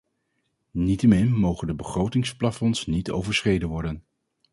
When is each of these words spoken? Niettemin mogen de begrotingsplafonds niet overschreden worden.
Niettemin 0.71 1.31
mogen 1.33 1.67
de 1.67 1.75
begrotingsplafonds 1.75 2.85
niet 2.85 3.11
overschreden 3.11 3.69
worden. 3.69 4.03